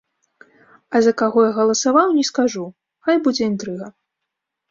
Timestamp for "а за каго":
0.95-1.39